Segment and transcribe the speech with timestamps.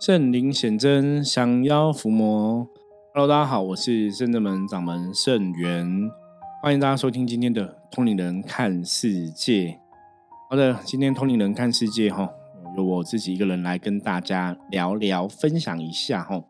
[0.00, 2.66] 圣灵显真，降妖伏魔。
[3.14, 6.10] Hello，大家好，我是圣正门掌门圣元，
[6.62, 9.78] 欢迎大家收听今天的通灵人看世界。
[10.50, 12.28] 好的，今天通灵人看世界哈，
[12.76, 16.42] 由我自己一个人来跟大家聊聊，分享一下哈。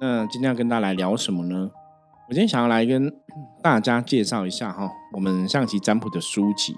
[0.00, 1.70] 那今天要跟大家来聊什么呢？
[2.28, 3.12] 我今天想要来跟
[3.62, 6.74] 大家介绍一下哈，我们象棋占卜的书籍，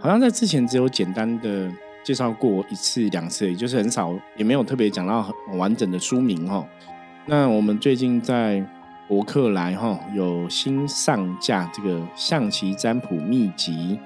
[0.00, 1.70] 好像在之前只有简单的。
[2.06, 6.64] 介绍过一次两次，也就是很少，也没有特别讲到很完整的书名哈。
[7.24, 8.64] 那我们最近在
[9.08, 13.98] 博客来哈有新上架这个象棋占卜秘籍，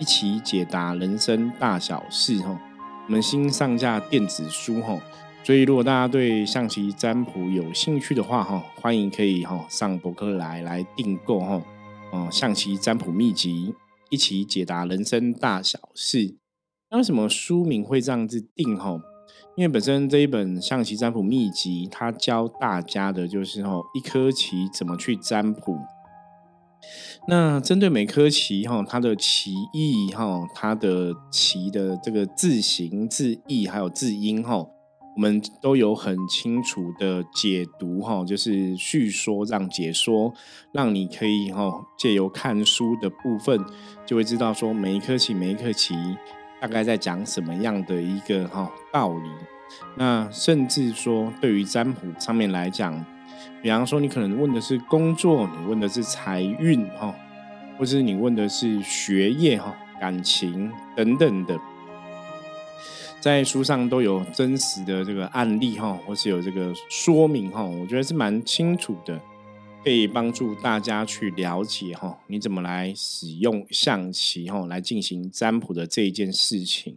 [0.00, 2.60] 一起解答人生大小事哈。
[3.06, 4.98] 我们新上架电子书哈，
[5.44, 11.62] 所以如果大家对象棋占卜有兴趣的话哈，欢迎可以哈上博客来来订购哈。
[12.10, 13.72] 哦，象棋占卜秘籍，
[14.10, 16.34] 一起解答人生大小事。
[16.88, 18.76] 那为什么书名会这样子定？
[18.76, 19.00] 吼，
[19.56, 25.76] 因为本身这一本象棋占卜秘籍，它教大家的就是吼一颗棋怎么去占卜。
[27.26, 34.58] 那针对每颗棋，哈，它的棋意，哈，它的棋的这个字形、字意还有字音，哈，
[35.16, 40.32] 我们都有很清楚的解读，哈，就是叙说让解说，
[40.72, 43.60] 让你可以，哈，借由看书的部分，
[44.06, 45.96] 就会知道说每一颗棋，每一颗棋。
[46.60, 49.30] 大概在讲什么样的一个哈道理？
[49.96, 53.04] 那甚至说，对于占卜上面来讲，
[53.62, 57.14] 比方说你可能问的是工作，你问的是财运哈，
[57.76, 61.58] 或是你问的是学业哈、感情等等的，
[63.20, 69.20] 在书上都有真实的这个案例哈，或是有这个说明哈，我觉得是蛮清楚的。
[69.86, 76.92] 可以帮助大家去了解哈，你怎么来使用象棋哈来进行占卜的这一件事情。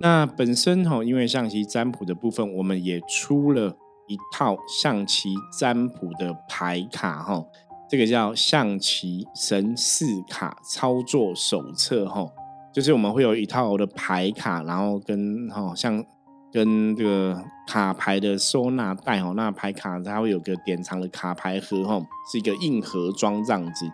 [0.00, 3.76] 那本身哈，因为象棋占卜的部分，我们也出了
[4.08, 7.46] 一套象棋占卜的牌卡哈，
[7.88, 12.26] 这个叫象棋神四卡操作手册哈，
[12.74, 16.04] 就是我们会有一套的牌卡，然后跟哈像。
[16.52, 21.98] 跟这个卡牌的收纳袋哦，那牌卡它会有个典藏的卡牌盒哈，
[22.30, 23.90] 是一个硬盒装这样子。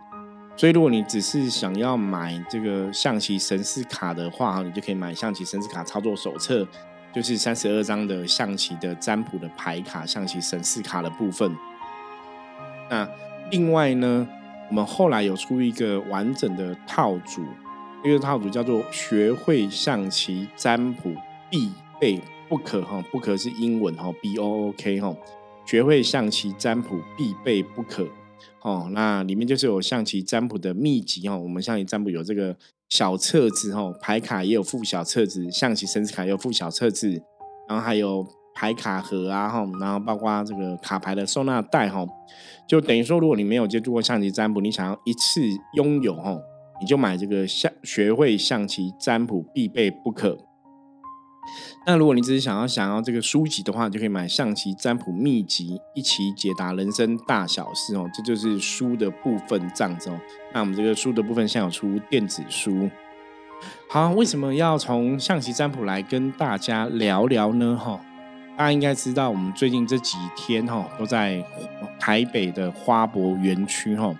[0.56, 6.66] 所以如果你只是想要买这个象棋神士卡的话，你就可以买象棋神士卡操作手册，
[7.14, 11.56] 就是三十二张的象棋的占卜的牌卡，象棋神士卡的部分。
[12.90, 13.08] 那
[13.52, 14.26] 另外呢，
[14.68, 17.44] 我们后来有出一个完整的套组，
[18.02, 21.14] 这个套组叫做学会象棋占卜
[21.48, 22.20] 必备。
[22.48, 25.14] 不可哈，不可是英文哈，B O O K 哈，
[25.66, 28.08] 学会象棋占卜必备不可
[28.62, 28.88] 哦。
[28.92, 31.36] 那里面就是有象棋占卜的秘籍哈。
[31.36, 32.56] 我们象棋占卜有这个
[32.88, 37.22] 小册子哈，牌卡也有附小册子，象棋生字卡也有附小册子，
[37.68, 42.06] 然后还有牌卡盒啊哈，然后包括这个卡牌的收纳袋哈。
[42.66, 45.40] 就等于说，如果你没有接触过象棋占卜，你想要一次
[45.74, 46.38] 拥有哈，
[46.80, 50.38] 你就买这个象学会象棋占卜必备不可。
[51.86, 58.06] 那如果你只是想要想要这个书籍的话，就可以买《象棋占卜秘籍》，一起解答人生大小事哦。
[58.12, 60.20] 这就是书的部分这样子哦。
[60.52, 62.90] 那我们这个书的部分现在有出电子书。
[63.88, 67.74] 好，为什么要从象棋占卜来跟大家聊聊呢？
[67.76, 67.98] 哈，
[68.56, 71.42] 大家应该知道，我们最近这几天哈都在
[71.98, 74.14] 台北的花博园区哈。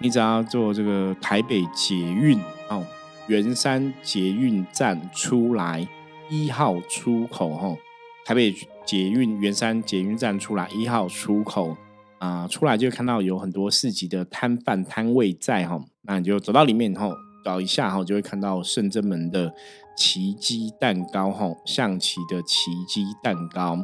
[0.00, 2.38] 你只要坐这个台北捷运
[2.68, 2.84] 哦，
[3.28, 5.88] 圆山捷运站出来。
[6.28, 7.76] 一号出口哈，
[8.24, 8.54] 台北
[8.84, 11.76] 捷运圆山捷运站出来一号出口
[12.18, 17.12] 啊，出来就看到有很多市集的摊贩摊位在哈，那你就走到里面后
[17.44, 19.54] 找一下哈，就会看到圣真门的
[19.96, 23.78] 奇迹蛋糕哈，象棋的奇迹蛋糕，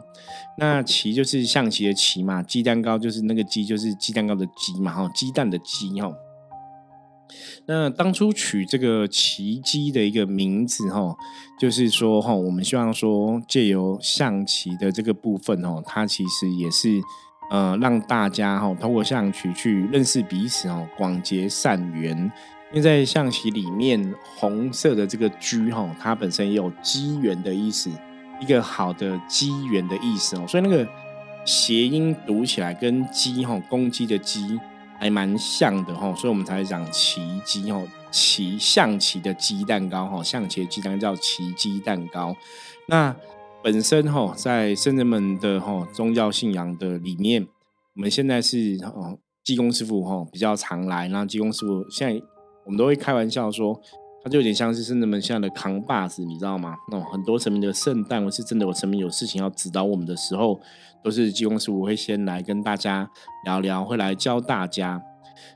[0.59, 6.12] 那棋就是象棋的棋嘛，鸡蛋糕就是那个鸡就是鸡蛋糕的鸡嘛哈，鸡蛋的鸡哈。
[7.66, 11.15] 那当初取这个奇迹的一个名字哈，
[11.60, 17.01] 就是说哈，我们希望说借由象棋的这个部分哦，它其实也是
[17.51, 22.16] 呃让大家哈通过象棋去认识彼此哦，广结善缘。
[22.72, 27.91] 因为在象棋里面，红色的这个车哈，它本身也有机缘的意思，
[28.41, 30.89] 一个好的机缘的意思哦，所以那个
[31.45, 34.59] 谐音读起来跟鸡哈公鸡的鸡。
[35.03, 42.37] 还蛮像的哈，所以我们才讲奇迹哦，奇象棋的鸡蛋糕哈，象棋的鸡蛋叫奇迹蛋糕。
[42.87, 43.13] 那
[43.65, 47.45] 本身哈，在圣人们的哈宗教信仰的里面，
[47.97, 52.25] 我们现在是哦，济公师傅哈比较常来，然后济公师傅现在
[52.65, 53.81] 我们都会开玩笑说，
[54.22, 56.77] 他就有点像是圣人们现在的扛把子，你知道吗？
[56.93, 60.60] 那很多神明的圣诞，或是真的有神明有事情要指导我们的时候，
[61.03, 63.10] 都是济公师傅会先来跟大家
[63.45, 65.03] 聊聊，会来教大家。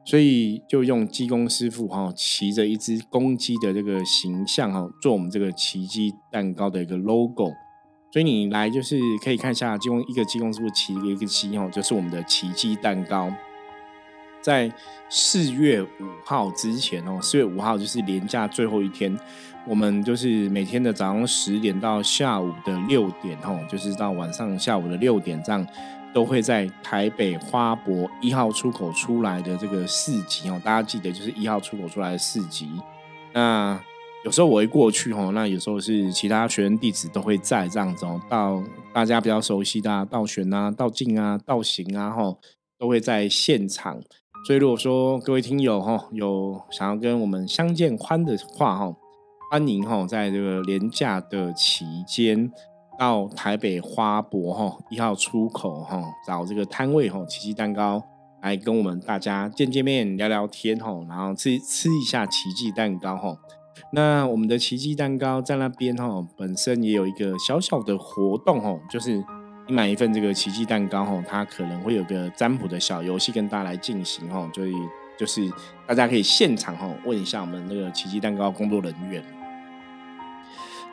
[0.05, 7.53] 所以就用济公师傅哈骑着一只公鸡的这个形象哈，做我们这个奇迹蛋糕的一个 logo。
[8.13, 13.31] 所以你来就是可以看一下济公一个济公师傅骑一个鸡哦，就是我们的奇迹蛋糕。
[14.47, 14.73] 在
[15.09, 15.89] 四月五
[16.25, 19.19] 号之前哦，四月五号就是年假最后一天，
[19.67, 25.67] 我们就是每天的早上十点到下午的六点哦，就是到晚上下午的六点这样，
[26.15, 32.71] 都会在台北花博一号出口出来的这个市集哦，大家记得就是一号出口出来的市集。
[33.33, 33.77] 那
[34.25, 38.63] 有时候我会过去哦，那有时候是其他学生弟子都会在这样子哦，到
[38.95, 42.33] 大家比较熟悉的道玄啊、道静啊、道行啊哈，
[42.79, 44.01] 都会在现场。
[44.47, 48.95] 所以，如果说各位听友哈有想要跟我们相见欢的话哈，
[49.51, 52.49] 欢迎哈在这个廉价的期间
[52.97, 58.01] 到台北花博哈一号出口哈找这个摊位哈奇迹蛋糕
[58.41, 63.37] 来跟我们大家见见面聊聊天哈，然后吃吃一下奇迹蛋糕哈。
[63.91, 69.25] 那我们的奇迹蛋糕在那边哈本身也有一个小小的活动哈，就是。
[69.67, 74.73] 你买一份这个奇迹蛋糕吼，它可能会有个占卜的小游戏跟大家来进行吼，所以
[75.19, 75.51] 就是
[75.87, 79.23] 大家可以现场吼问一下我们那个奇迹蛋糕工作人员。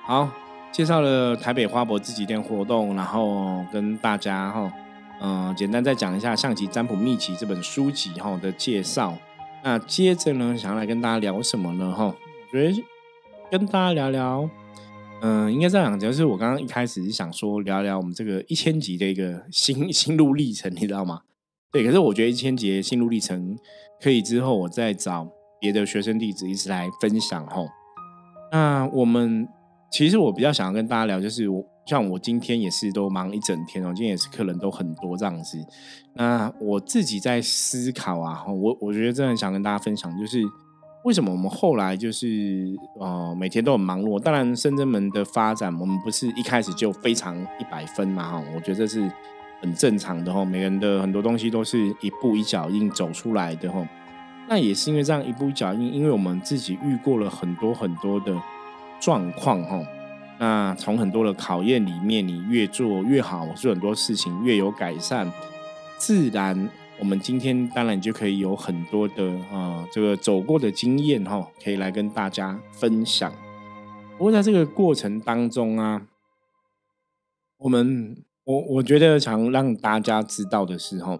[0.05, 0.27] 好，
[0.71, 4.73] 介绍了台北花博自己店活动，然后跟大家哈
[5.21, 9.15] 嗯简单再讲一下《象棋占卜秘籍》这本书籍哈的介绍。
[9.63, 11.93] 那接着呢，想要来跟大家聊什么呢？
[11.93, 12.15] 哈，我
[12.51, 12.83] 觉得
[13.51, 14.49] 跟大家聊聊。
[15.25, 21.21] 嗯，应该这样讲，就是我刚刚一开始是想说聊聊我们这个一千集的一个心 心路历程，你知道吗？
[21.71, 23.57] 对，可是我觉得一千集的心路历程
[24.01, 25.25] 可以之后我再找
[25.61, 27.69] 别的学生弟子一起来分享吼。
[28.51, 29.47] 那我们
[29.89, 35.57] 其实我比较想要跟大家聊，就是我像我今天也是都忙一整天哦，今天也是客人都很多这样子。
[36.15, 40.43] 那我自己在思考啊，我我觉得真的很想跟大家分享，就是。
[41.03, 44.17] 为什么我们后来就是呃每天都很忙碌？
[44.17, 48.43] 当然，深圳门的发展，我们不是一开始就非常一百分嘛哈？
[48.55, 49.11] 我觉得这是
[49.61, 50.45] 很正常的哈。
[50.45, 53.85] 每个人的很多东西都是一步一脚印走出来的哈。
[54.47, 58.33] 那也是因为这样一步一脚印，因为我们自己遇过了很多很多的
[59.01, 59.85] 状况哈。
[60.39, 65.29] 那从很多的考验里面，你越做越好，做很多事情越有改善，
[65.97, 66.69] 自然。
[66.99, 73.31] 我们今天当然就可以有很多的啊，这个走过的经验哈，可以来跟大家分享。
[74.17, 76.07] 不过在这个过程当中啊，
[77.57, 81.19] 我们我我觉得想让大家知道的是哈，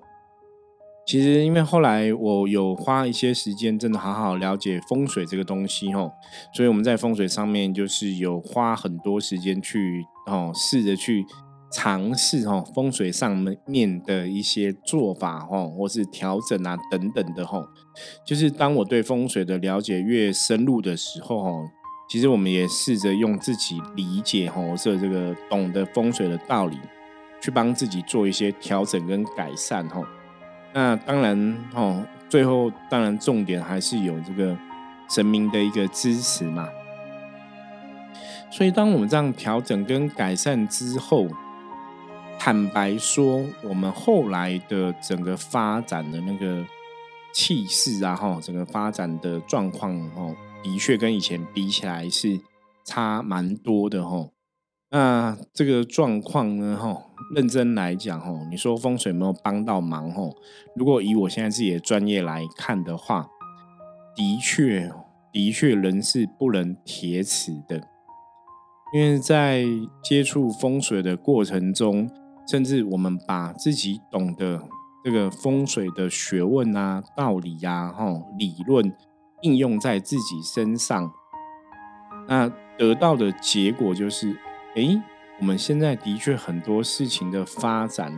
[1.06, 6.10] 其实因为后来我有花一些时间，真的好好了解风水这个东西哈，
[6.54, 11.26] 所以我们在风水上面就是有花很多时间去哦，试着去。
[11.74, 13.36] 尝试哈风水上
[13.66, 17.68] 面的一些做法哈，或是调整啊等等的哈，
[18.24, 21.50] 就是当我对风水的了解越深入的时候哈，
[22.08, 26.78] 其实我们也试着用自己理解哈，或者这个懂得风水的道理，
[27.42, 30.02] 去帮自己做一些调整跟改善哈。
[30.74, 34.56] 那当然哈，最后当然重点还是有这个
[35.10, 36.70] 神明的一个支持嘛。
[38.52, 41.28] 所以当我们这样调整跟改善之后，
[42.40, 46.66] 坦白说，我们后来的整个发展的那个
[47.34, 52.40] 气势啊，哈，整个发展的状况，哦，的确跟以前比起来是
[52.84, 54.28] 差蛮多的，哈。
[54.90, 60.24] 那这个状况呢，哈，认真来讲，哈，你说风水没有帮到忙，哈。
[60.76, 63.30] 如果以我现在自己的专业来看的话，
[64.16, 64.92] 的确，
[65.32, 67.88] 的确，人是不能铁齿的，
[68.94, 69.64] 因为在
[70.04, 72.12] 接触风水的过程中。
[72.48, 74.62] 甚至我们把自己懂得
[75.04, 78.06] 这个风水的学问啊、道理呀、哈
[78.38, 78.94] 理论
[79.42, 81.12] 应用在自己身上，
[82.28, 84.38] 那得到的结果就是，
[84.76, 85.02] 哎，
[85.40, 88.12] 我们现在的确很多事情的发展，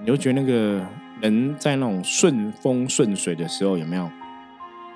[0.00, 0.86] 你就觉得那个
[1.20, 4.08] 人在那种顺风顺水的时候，有没有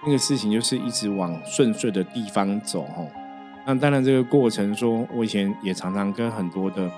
[0.04, 2.82] 那个事情就是一直往顺遂的地方走？
[2.82, 3.04] 哈，
[3.66, 6.88] 那当然这个过程，说我以前也常常跟很多的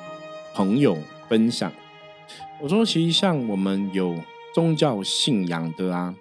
[0.58, 0.98] 朋友。
[1.28, 1.70] 分享，
[2.60, 4.16] 我说，其实像我们有
[4.52, 6.16] 宗教信仰的啊，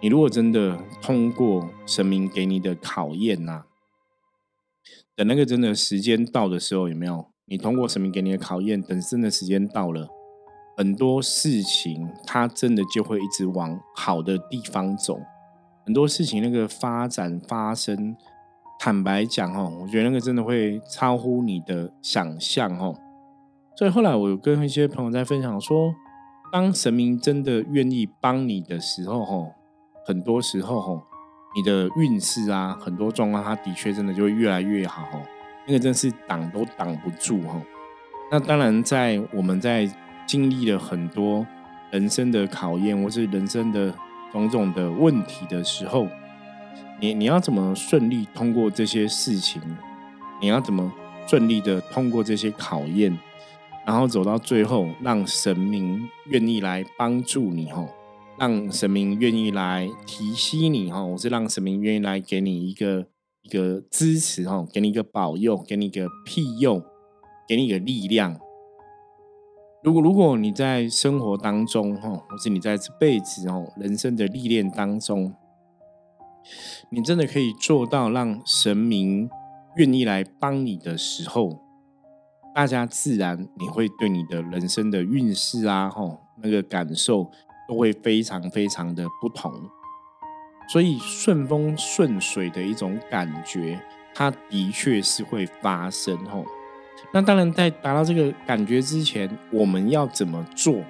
[0.00, 3.64] 你如果真的通过神明给你的考验呐，
[5.16, 7.26] 等那个真的时间到的时候，有没有？
[7.46, 10.06] 你通过神明给你的考验，等真的时间到了，
[10.76, 15.18] 很多事情它真的就会一直往好的地方走，
[15.86, 18.14] 很多事情那个发展发生，
[18.78, 22.94] 坦白讲哦，我觉得那个真的会超乎你的想象哦。
[23.78, 25.94] 所以后来我有跟一些朋友在分享说，
[26.50, 29.52] 当神明真的愿意帮你的时候，吼，
[30.04, 31.00] 很多时候吼，
[31.54, 35.06] 你的运势啊，很多状况，它的确真的就会越来越好。
[35.64, 37.62] 那个真是挡都挡不住哈。
[38.32, 39.88] 那当然，在我们在
[40.26, 41.46] 经历了很多
[41.92, 43.94] 人生的考验，或是人生的
[44.32, 46.08] 种种的问题的时候。
[46.98, 49.62] 你你要怎么顺利通过这些事情？
[50.40, 50.92] 你要怎么
[51.28, 53.16] 顺利的通过这些考验，
[53.88, 57.88] 然后走到最后，让神明愿意来帮助你哦，
[58.38, 63.06] 让神明愿意来提携你吼，我是让神明愿意来给你一个
[63.40, 66.82] 一个支持吼，给你一个保佑，给你一个庇佑，
[67.48, 68.38] 给你一个力量。
[69.82, 75.32] 如果如果你在生活当中吼，或是你在这辈子吼人生的历练当中。
[76.90, 79.30] 你真的可以做到让神明
[79.76, 81.58] 愿意来帮你的时候，
[82.54, 87.30] 大家自然你会对你的人生的运势啊，吼那个感受
[87.68, 89.52] 都会非常非常的不同。
[90.70, 93.80] 所以顺风顺水的一种感觉，
[94.14, 96.44] 它的确是会发生吼。
[97.12, 100.84] 那当然，在达到这个感觉之前，我们要怎么做？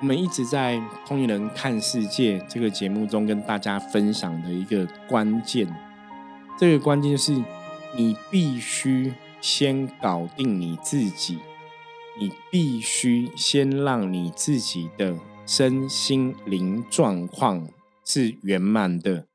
[0.00, 5.66] 我们一直在《通灵人看世界》这个节目中跟大家分享的一个关键，
[6.58, 7.32] 这个关键是
[7.96, 9.12] 你必须
[9.44, 11.38] 先搞定你自己，
[12.18, 17.68] 你必须先让你自己的身心灵状况
[18.06, 19.26] 是圆满的，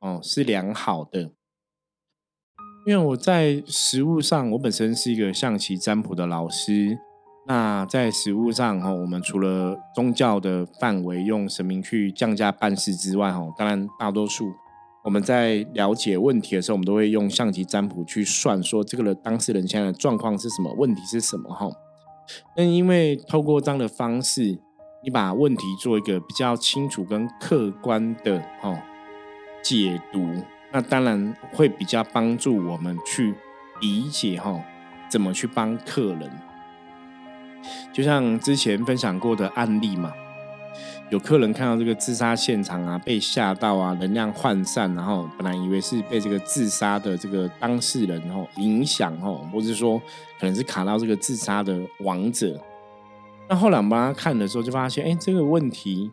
[0.00, 1.32] 哦，是良好的。
[2.86, 6.98] 因为我在实物上，我本身是一个象棋占卜的老师。
[7.46, 14.54] 那在实物上哈，我们除了宗教的范围用神明去降价办事之外哈，当然大多数
[15.08, 21.66] 我们在了解问题的时候，我们都会用象棋占卜去算，说这个人当事人现在的状况是什么，问题是什么哈。
[22.54, 24.58] 那因为透过这样的方式，
[25.02, 28.78] 你把问题做一个比较清楚跟客观的哈
[29.62, 30.28] 解读，
[30.70, 33.34] 那当然会比较帮助我们去
[33.80, 34.62] 理解哈，
[35.10, 36.30] 怎么去帮客人。
[37.94, 40.12] 就像之前分享过的案例嘛，
[41.10, 49.98] 有客人看到这个自杀现场啊，被吓到啊，能量涣散，然后本来以为是被这个自杀的这个当事人哦影响哦，或者说
[50.38, 52.60] 可能是卡到这个自杀的亡者。
[53.48, 56.10] 那后来我们帮他看的时候，就发现，哎，这个问题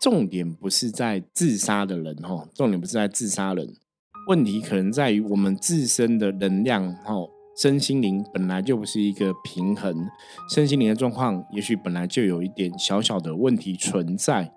[0.00, 3.68] 重点不是在自杀的人哦，重点不是在自杀人，
[4.28, 7.28] 问题可能在于我们自身的能量哦。
[7.56, 10.08] 身心灵本来就不是一个平衡，
[10.48, 14.52] 身心灵的状况也许本来就有一点小小的问题存在，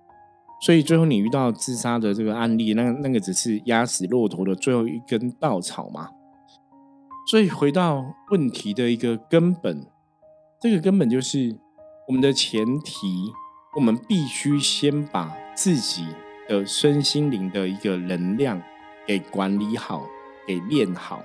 [0.61, 6.09] 所以最后你遇到自杀的这个案例，那那个只是压死骆驼的最后一根稻草嘛。
[7.29, 9.85] 所以回到问题的一个根本，
[10.61, 11.57] 这个根本就是
[12.07, 13.07] 我们的前提，
[13.75, 16.07] 我们必须先把自己
[16.47, 18.61] 的身心灵的一个能量
[19.05, 20.07] 给管理好，
[20.47, 21.21] 给练好。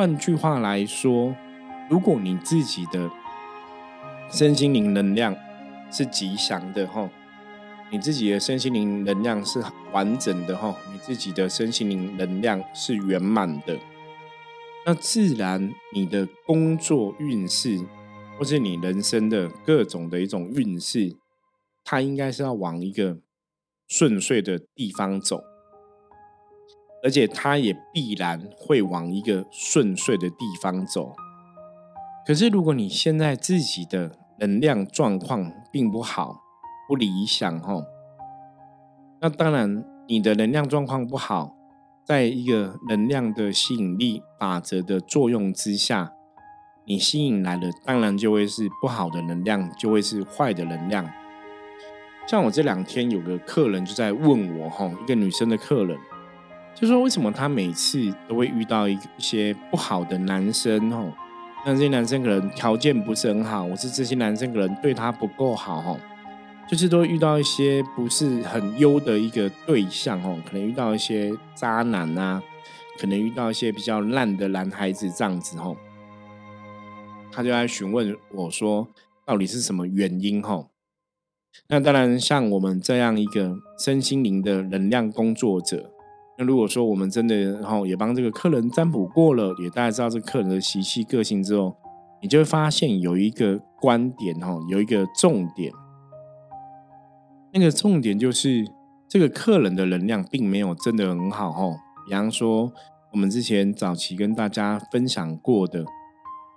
[0.00, 1.36] 换句话来说，
[1.90, 3.10] 如果你自己的
[4.30, 5.36] 身心灵能量
[5.92, 7.06] 是吉祥的哈，
[7.92, 13.78] 你自己的身心灵能量是完整的哈，你自己的身心灵能量是圆满的，
[14.86, 17.78] 那自然你的工作运势，
[18.38, 21.14] 或是你人生的各种的一种运势，
[21.84, 23.18] 它应该是要往一个
[23.86, 25.49] 顺遂的地方走。
[27.02, 31.14] 而且他也必然会往一个顺遂的地方走。
[32.26, 36.40] 可是，如果你现在自己的能量状况并不好、
[36.86, 37.84] 不理想，哦，
[39.20, 41.56] 那当然你的能量状况不好，
[42.04, 46.12] 在一个能量的吸引力法则的作用之下，
[46.84, 51.10] 你吸引来的当然就会是不好的能量，就会是坏的能量。
[52.26, 55.98] 像我这两天有个客人就在问我，吼，一个女生的客人。
[56.80, 61.12] 就说为什么他每次都会遇到一些不好的男生哦？
[61.66, 66.00] 那这些男生可能条件不是很好，或是这些男生可能对他不够好哦，
[66.66, 72.42] 就是都遇到一些不是很优的一个对象哦，可能遇到一些渣男啊，
[72.98, 75.76] 可能遇到一些比较烂的男孩子这样子哦。
[77.30, 78.88] 他就在询问我说，
[79.26, 80.68] 到底是什么原因哦？
[81.68, 85.92] 那当然，像我们这样一个身心灵的能量工作者。
[86.40, 91.76] 那如果说我们真的然后也帮这个客人占卜过了，也大概知道这个客人的习气个性之后，
[92.22, 95.70] 你就会发现有一个观点哈，有一个重点。
[97.52, 98.66] 那个重点就是
[99.06, 102.72] 这个客人的能量并没有真的很好哈，比方说，
[103.12, 105.84] 我们之前早期跟大家分享过的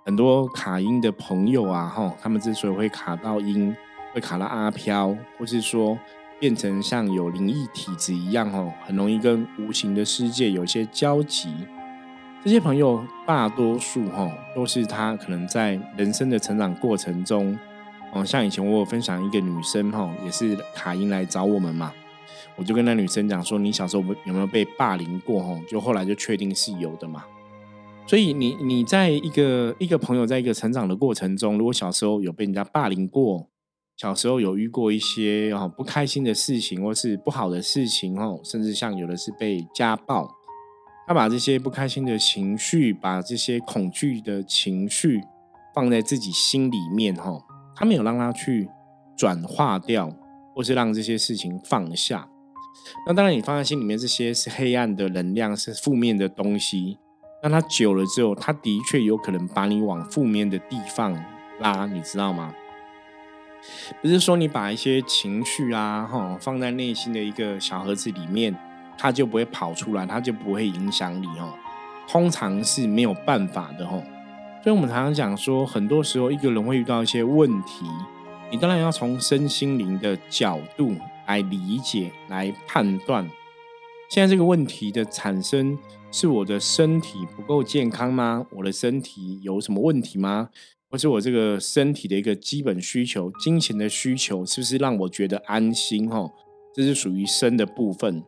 [0.06, 3.76] 很多卡音的朋友啊，哈，他们之所以会卡到音，
[4.14, 5.98] 会卡到阿飘，或是说
[6.38, 11.48] 变成像有灵异体质一样，哦，很容易跟无形的世界有些交集。
[12.44, 17.58] 这些朋友大多数，哈，都是他可能在人生的成长过程中，
[18.12, 21.92] 哦，像以前我有分享一个女生，哈，也是卡因来找我们嘛。
[22.56, 25.42] 我就跟那女生讲说：“你小时候有没有被霸凌过？
[25.42, 27.24] 哦，就后来就确定是有的嘛。
[28.06, 33.48] 所以你你在一个一个朋友在一个成长的过程中，如果小时候有被人家霸凌过，
[33.96, 40.28] 小时候有遇过一些哦不开心的事情或是不好的事情，哦，甚至像有的是被家暴，
[41.06, 45.22] 他把这些不开心的情绪，把这些恐惧的情绪
[45.72, 47.44] 放在自己心里面，吼，
[47.76, 48.68] 他没有让他去
[49.16, 50.12] 转化掉，
[50.54, 52.28] 或是让这些事情放下。”
[53.06, 56.98] 那当然，你放在心里面这些是黑暗的能量，是负面的东西。
[57.44, 61.14] 那它久了之后，它的确有可能把你往负面的地方
[61.60, 62.52] 拉，你知道吗？
[64.02, 68.54] 不是说你把一些情绪啊，哈，放在内心的一个小盒子里面，
[68.98, 71.52] 它就不会跑出来，它就不会影响你哦。
[72.08, 74.02] 通常是没有办法的哦。
[74.62, 77.84] 所以我们常常讲说，很多时候一个人会遇到一些问题，
[78.50, 80.94] 你当然要从身心灵的角度。
[81.26, 83.26] 来理解、来判断，
[84.10, 85.78] 现在这个问题的产生
[86.12, 88.44] 是我的身体不够健康吗？
[88.50, 90.50] 我的身体有什么问题吗？
[90.94, 96.08] 或是我这个身体的一个基本需求、金钱的需求，是不是让我觉得安心？
[96.08, 96.30] 哈，
[96.72, 98.22] 这是属于身的部分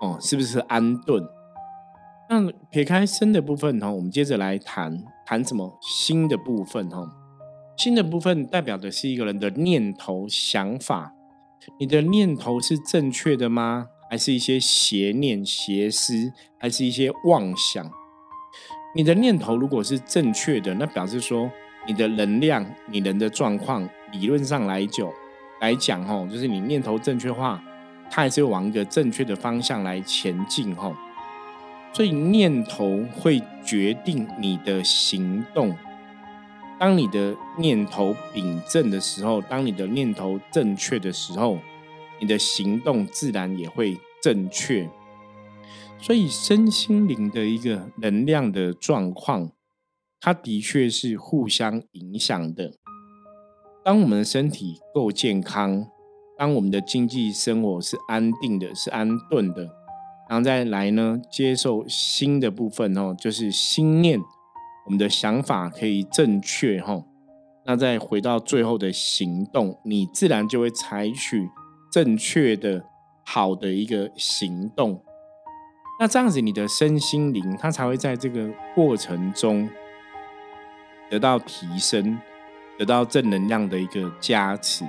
[0.00, 1.20] 哦，是不是安顿？
[2.30, 6.88] 那撇开身的部分哈，我们接着来谈谈什么心的部分？
[6.88, 7.04] 哈，
[7.76, 11.12] 心的部分代表的是一个人的念头、想法。
[11.80, 13.88] 你的念头是正确的吗？
[14.08, 17.90] 还是一些邪念、邪思，还是一些妄想？
[18.94, 21.50] 你的念头如果是正确的，那表示说
[21.86, 25.08] 你的能量、你人的状况，理论上来讲
[25.60, 27.62] 来讲，吼，就是你念头正确化，
[28.10, 30.94] 它还是会往一个正确的方向来前进，吼。
[31.92, 35.76] 所以念头会决定你的行动。
[36.76, 41.58] 当你的念头秉正的时候，当你的念头正确的时候，
[42.18, 44.90] 你的行动自然也会正确。
[46.00, 49.50] 所以身心灵的一个能量的状况，
[50.24, 52.72] 它的确是互相影响的。
[53.84, 55.86] 当我们的身体够健康，
[56.38, 59.64] 当我们的经济生活是安定的、是安顿的，
[60.30, 64.18] 然后再来呢，接受新的部分哦，就是心念。
[64.86, 67.04] 我们的想法可以正确哈，
[67.66, 71.50] 那再回到最后的行动，你自然就会采取
[71.92, 72.82] 正确的、
[73.26, 75.04] 好的一个行动。
[76.00, 79.68] 那这样子，你的身心灵它才会在这个过程中
[81.10, 82.18] 得到提升，
[82.78, 84.84] 得到正能量的一个加持。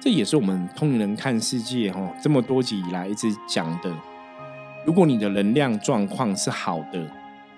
[0.00, 3.92] 这也是我们通灵人看世界哈这么多集以来一直讲的。
[4.86, 7.10] 如果你的能量状况是好的，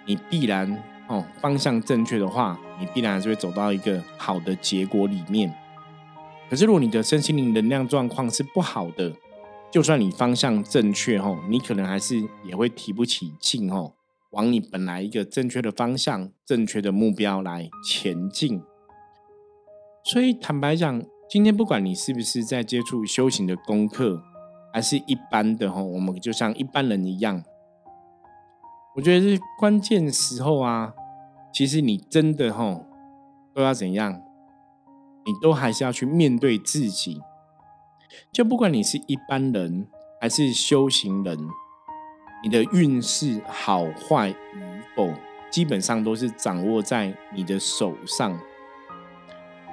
[0.06, 0.82] 你必然。
[1.08, 5.50] 哦，方向正确的话，你必然还是会走到一个好的结果里面。
[6.50, 9.10] 可是，如果你的身心灵能量状况是不好的，
[9.70, 13.94] 就算你方向正确，吼，你可能还是也会提不起劲，吼，
[14.30, 18.62] 往你本来一个正确的方向、正确的目标来前进。
[20.04, 24.22] 所以，坦白讲，今天不管你是不是在接触修行的功课，
[24.72, 27.42] 还是一般的，吼，我们就像一般人一样。
[28.96, 30.92] 我觉得是关键时候啊，
[31.52, 32.80] 其实你真的哈
[33.54, 34.20] 都要怎样，
[35.24, 37.20] 你都还是要去面对自己。
[38.32, 39.86] 就不管你是一般人
[40.20, 41.38] 还是修行人，
[42.42, 44.60] 你的运势好坏与
[44.94, 45.12] 否，
[45.50, 48.38] 基本上都是掌握在你的手上。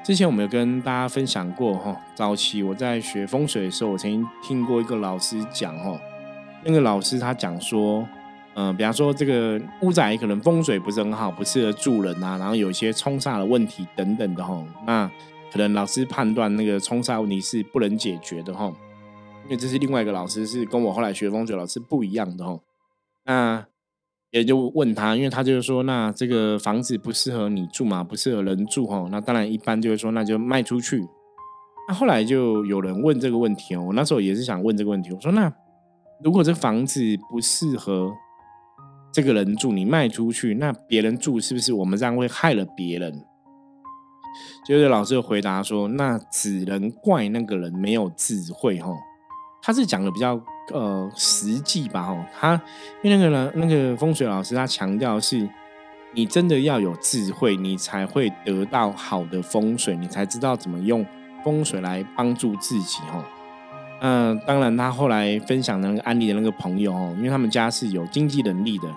[0.03, 5.99] 之前我们有跟大家分享过哈，早期我在学风水的时候，我曾经听过一个老师讲哈，
[6.63, 8.07] 那个老师他讲说。
[8.57, 15.11] 嗯，比方说这个屋宅可能风水不是很好，不适合住人啊，然后有一些冲煞的问题等等的哈，那
[15.51, 18.71] 可能老师判断那个冲煞问题是不能解决的哈，
[19.45, 22.61] 因为这是另外一个老师是跟我后来学风水老师不一样的哦，
[23.25, 23.65] 那
[24.31, 31.07] 也就问他，因为他就是说，那这个房子不适合你住嘛，不适合人住吼，那当然一般就会说那就卖出去。
[31.87, 35.53] 那后来就有人问这个问题哦，我那时候也是想问这个问题，我说那
[36.23, 38.13] 如果这房子不适合。
[39.13, 43.23] 这个人住你卖出去，那别人住是不是我们这样会害了别人？
[44.67, 48.93] 就是老师回答说，那只能怪那个人没有智慧吼。
[49.65, 50.39] 他是讲的比较
[50.71, 52.53] 呃实际吧，哦，他
[53.01, 55.49] 因为那个呢，那个风水老师他强调是，
[56.13, 61.03] 你真的要有智慧，你才会得到好的风水，你才知道怎么用
[61.43, 63.23] 风水来帮助自己，哦。
[64.01, 68.87] 嗯，当然他后来分享的那个案例的那个朋友，哦，因为他们家是有经济能力的。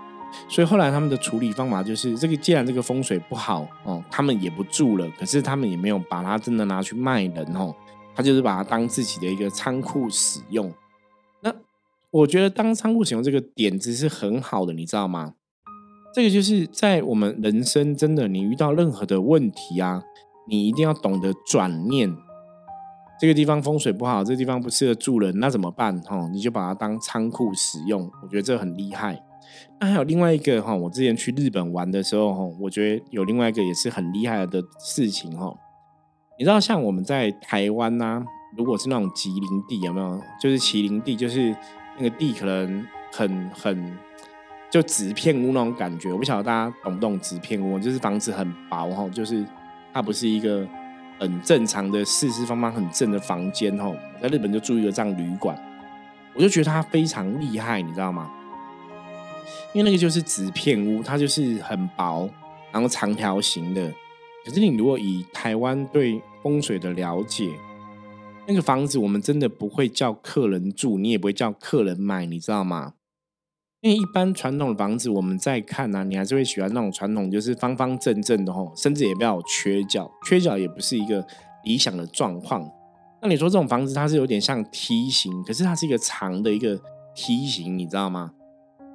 [0.50, 5.08] 所以后来他们的处理方法就是，这个既然这个风水不好哦，他们也不住了。
[5.18, 7.74] 可是他们也没有把它真的拿去卖人哦，
[8.18, 10.74] 他就是把它当自己的一个仓库使用。
[11.40, 11.54] 那
[12.10, 15.34] 我觉得当仓库使用这个点子是很好的，你知道吗？
[16.12, 20.02] 这个就是在我们人生真的，你遇到任何的问题啊，
[20.48, 22.12] 你一定要懂得转念。
[23.20, 25.96] 这个地方风水不好，这地方不适合住人，那怎么办？
[26.00, 28.10] 哈，你就把它当仓库使用。
[28.24, 29.22] 我觉得这很厉害。
[29.78, 35.54] 那还有另外一个哈，我之前去日本玩的时候哈，我觉得有另外一个也是很厉害的事情哈。
[36.38, 38.24] 你知道像我们在台湾呐，
[38.56, 40.22] 如果是那种吉林地有没有？
[40.40, 41.52] 就是麒麟地，就是
[41.96, 43.98] 那个地可能很很
[44.70, 46.12] 就纸片屋那种感觉。
[46.12, 49.44] 我不晓得大家懂不懂纸片屋，就是房子很薄哈，就是
[49.92, 50.64] 它不是一个
[51.18, 53.92] 很正常的四四方方很正的房间哈。
[54.22, 55.60] 在日本就住一个这样旅馆，
[56.34, 58.30] 我就觉得它非常厉害，你知道吗？
[59.72, 62.30] 因为那个就是纸片屋，它就是很薄，
[62.70, 63.92] 然后长条形的。
[64.48, 67.50] 可是你如果以台湾对风水的了解，
[68.46, 72.94] 那个房子我们真的不会叫客人住，你也不会叫客人买，你知道吗？
[73.82, 81.26] 因为一般传统的房子我们在看呢，你还是会喜欢那种传统，就是方方正正的吼，甚至也不要缺角，缺角也不是一个
[81.64, 82.66] 理想的状况。
[83.20, 86.80] 那你说这种房子它是有点像梯形，可是它是一个长的一个
[87.14, 88.32] 梯形，你知道吗？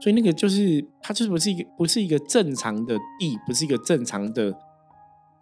[0.01, 4.51] 所以那个就是它，就是不是一个不是一个正常的地，不是一个正常的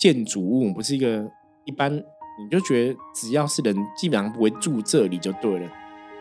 [0.02, 1.30] 建筑物，不是一个
[1.64, 5.70] 一般，你就觉得只要是人，基本上不会住这里就对了，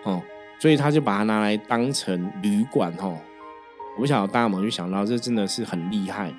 [0.05, 0.21] 哦，
[0.59, 3.17] 所以他就把它拿来当成旅馆，哦。
[3.97, 6.31] 我不晓得大家有没有想到，这真的是很厉害。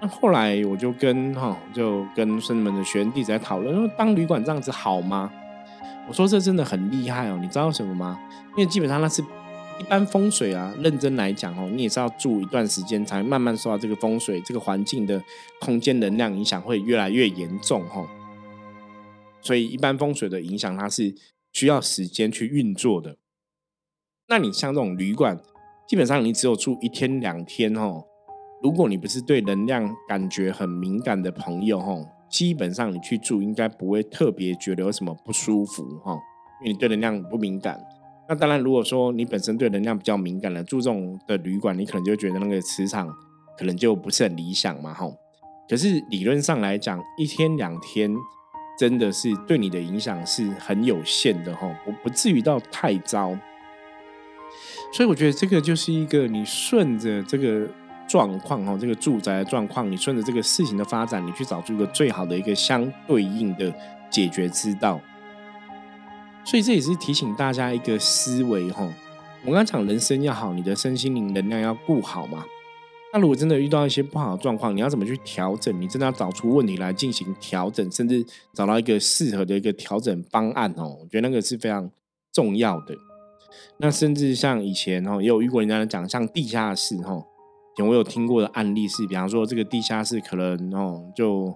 [0.00, 5.28] 那后来我就跟哈，就跟孙子们的学员弟子在讨论，说当旅馆这样子好吗？
[6.06, 8.16] 我说这真的很厉害哦，你知道什么吗？
[8.56, 9.20] 因为基本上那是。
[9.78, 15.22] 一般风水啊，认真来讲哦，你也是要住一段时间，才慢慢受到这个风水这个环境的
[15.60, 18.08] 空间能量影响，会越来越严重哈。
[19.40, 21.14] 所以一般风水的影响，它是
[21.52, 23.16] 需要时间去运作的。
[24.28, 25.38] 那你像这种旅馆，
[25.86, 28.02] 基本上你只有住一天两天哦。
[28.62, 36.18] 如果你不是对能量感觉很敏感的朋友哦，基本上你去住应该不会特别觉得有什么不舒服哈，
[36.62, 37.78] 因为你对能量不敏感。
[38.28, 43.08] 那当然，如果说你本身对能量比较敏感的，注重的旅馆，你可能就觉得那个磁场
[43.56, 45.16] 可能就不是很理想嘛，吼。
[45.68, 48.12] 可是理论上来讲，一天两天
[48.78, 53.36] 真的是对你的影响是很有限的，吼，我不至于到太糟。
[54.92, 57.68] 所以我觉得这个就是一个你顺着这个
[58.08, 63.72] 状况，哦，这个住宅的状况，你顺着这个事情的发展，你去找出一个最好的一个相对应的
[64.10, 65.00] 解决之道。
[66.48, 68.88] 所以这也是提醒大家一个思维哈，
[69.42, 72.44] 我刚刚讲人生要好，你的身心灵能量要顾好嘛。
[73.12, 75.80] 那如果真的遇到一些不好的状况，你要怎么去调整？
[75.80, 80.96] 你真的要找出问题来进行调整，甚至找到一个适合的一个调整方案哦。
[81.02, 81.90] 我觉得那个是非常
[82.32, 82.94] 重要的。
[83.78, 87.20] 那甚至像以前哦，也有遇过人家讲，像地下室哈，
[87.76, 91.52] 前我有听过的案例是，比方说这个地下室可能哦就。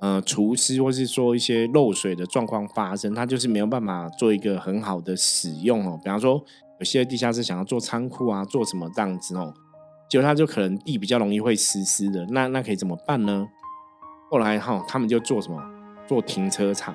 [0.00, 6.00] 呃，厨师或是说一些漏水的状况发生，它就是没有办法做一个很好的使用哦。
[6.02, 6.42] 比方说，
[6.78, 9.52] 有些地下室想要做仓库啊，做什么这样子哦，
[10.08, 12.24] 结果它就可能地比较容易会湿湿的。
[12.30, 13.46] 那那可以怎么办呢？
[14.30, 15.62] 后来哈，他们就做什么？
[16.08, 16.94] 做停车场。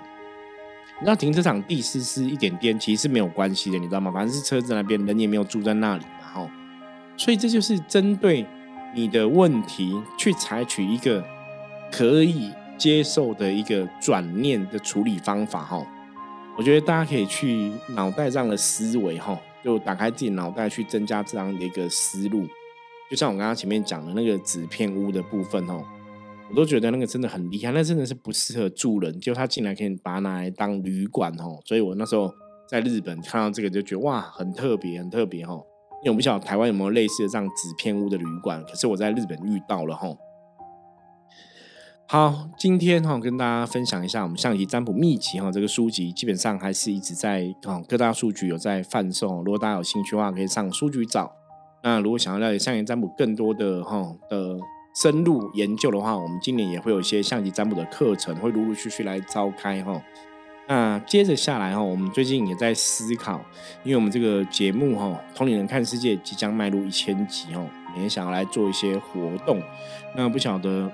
[1.00, 4.12] 你知道停车场地湿湿一点点，其实是没有关系的，你知道吗？
[4.12, 6.52] 反正是车子那边人也没有住在那里嘛，哈。
[7.16, 8.48] 所以这就是针对
[8.96, 11.24] 你的问题去采取一个
[11.92, 12.52] 可以。
[12.78, 15.86] 接受的一个转念的处理方法哈，
[16.58, 22.46] 我觉得大家可以去脑袋这样的思维哈，就打开自己脑袋去增加这样的一个思路。
[23.10, 25.84] 就像我刚刚前面讲的那个纸片屋的部分哦，
[26.50, 31.60] 我都觉得那个真的很厉害，那真的是不适合住人，就他进来可以把它拿来当旅馆哦。
[31.66, 32.34] 所以我那时候
[32.68, 35.54] 在日本看到这个就觉得哇，很特别，很特别哈。
[36.04, 40.08] 因为我不晓得台湾有没有类似的这样纸片屋的旅馆，可是我在日本遇到了哈。
[42.08, 51.34] 好，今天哈跟大家分享一下我们象棋占卜秘籍哈，这个书籍基本上还是一直在啊各大数据有在贩售，如果大家有兴趣的话，可以上书局找。
[51.82, 54.56] 那如果想要了解象棋占卜更多的哈的
[54.96, 60.00] 深入研究的话，我们今年也会有一些象棋占卜的课程，会陆陆续续来召开哈。
[60.68, 63.42] 那接着下来哈，我们最近也在思考，
[63.84, 69.60] 因为我们这个节目哈，《同龄人看世界》即将迈入一千集哦，也想要来做一些活动。
[70.16, 70.92] 那不晓得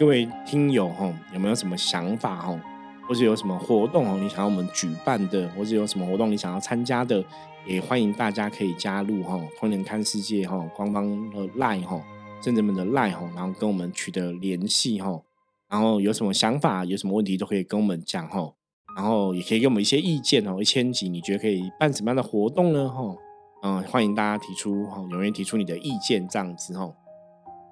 [0.00, 2.58] 各位听友哈，有没有什么想法哈，
[3.06, 7.22] 或者有什么活动哦，你想要我们举办的，或者有什么活动你想要参加的，
[7.66, 12.02] 也欢迎大家可以加入哈，《同龄人看世界》哈官方的 Line 哈，
[12.42, 15.20] 甚至们的 Line 哈，然后跟我们取得联系哈，
[15.68, 18.54] 然后有什么想法，有什么问题都可以跟我们讲哈。
[18.96, 22.88] 然后也可以给我们一些意见哦，一千集你觉得可以办什么样的活动呢？
[22.88, 23.14] 哈，
[23.64, 26.90] 嗯，欢迎大家提出哈，踊跃提出你的意见这样子哈。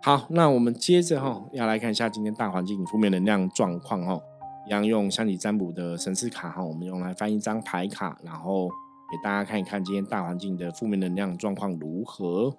[0.01, 4.19] 好，那我们接着哈，要来看一下今天大环境负面能量状况哈，
[4.67, 12.55] 一样用香体占卜的神士卡哈，我们用来翻一张牌卡，然后给大家看一看今天大环境的负面能量状况如何。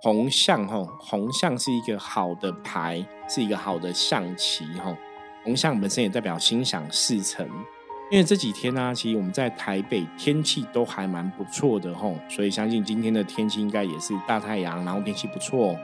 [0.00, 4.96] 红象哈，红象是一个好的牌，是一个好的象棋哈。
[5.44, 7.46] 红象本身也代表心想事成，
[8.10, 15.76] 因为这几天呢，其实我们在台北天气都还蛮不错的吼，所以相信今天的天气应该也是大太阳，然后天气不错，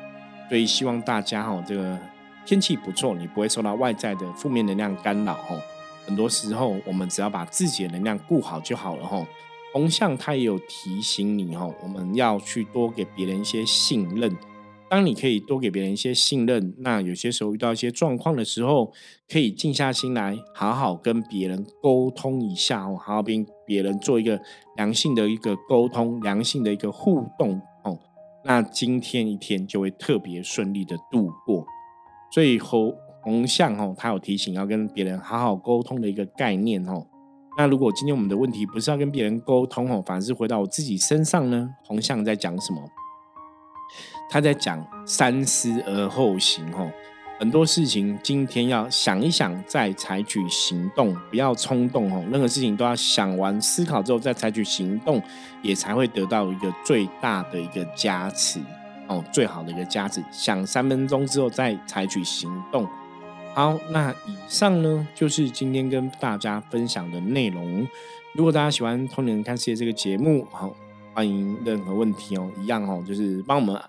[0.49, 1.99] 所以希望大家哈，这个
[2.47, 5.61] 天气不错，你不会受到外在的负面能量干扰哦。
[6.07, 9.27] 很多时候，我们只要把自己的能量顾好就好了吼。
[9.75, 14.35] 红象它也有提醒你吼，我们要去多给别人一些信任。
[14.89, 18.91] 当你可以多给别人一些信任，那有些时候遇到一些状况的时候，
[19.31, 24.41] 可以静下心来，好好跟别人沟通一下哦，好好跟别人做一个
[24.79, 27.61] 良性的一个沟通，良性的一个互动。
[28.45, 31.67] 那今天一天就会特别顺利的度过。
[32.31, 37.07] 所以红红象哦，他有提醒要跟别人好好沟通的一个概念哦。
[37.57, 41.71] 那如果今天我们的问题不是要跟别人沟通哦，反而是回到我自己身上呢？
[41.85, 42.81] 红象在讲什么？
[44.31, 46.93] 他在讲三思而后行，哦，
[47.39, 55.23] 很多事情今天要想一想再采取行动，不要冲动，哦，任何事情都要想完思考之后再采取行动，
[55.63, 58.59] 也才会得到一个最大的一个加持，
[59.07, 60.21] 哦，最好的一个加持。
[60.33, 62.85] 想三分钟之后再采取行动。
[63.55, 67.87] 好，那以上呢就是今天跟大家分享的内容。
[68.35, 70.75] 如果大家喜欢《通灵看世界》这个节目，好，
[71.15, 73.81] 欢迎任何问题哦，一样哦，就是帮我们。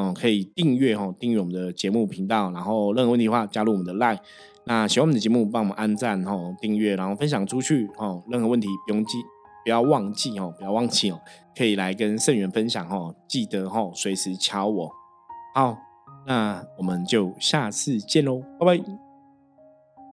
[0.00, 4.18] 嗯，可以订阅哈，订阅我们的节目频道，然后任何问题的话加入我们的 Line。
[4.64, 8.22] 那喜欢我们的节目，帮我们按赞哈，订阅，然后分享出去哈。
[8.28, 9.18] 任何问题不用记，
[9.64, 11.20] 不要忘记哦，不要忘记哦，
[11.56, 14.90] 可以来跟盛源分享哦，记得哈，随时敲我。
[15.54, 15.76] 好，
[16.26, 19.07] 那我们就下次见喽，拜拜。